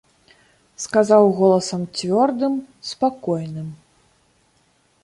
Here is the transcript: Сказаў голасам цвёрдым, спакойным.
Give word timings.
Сказаў 0.85 1.23
голасам 1.41 1.81
цвёрдым, 1.99 2.53
спакойным. 2.93 3.69